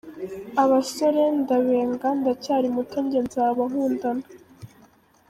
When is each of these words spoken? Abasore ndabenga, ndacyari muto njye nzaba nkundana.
Abasore 0.63 1.21
ndabenga, 1.39 2.07
ndacyari 2.19 2.67
muto 2.75 2.97
njye 3.05 3.19
nzaba 3.27 3.61
nkundana. 3.69 4.25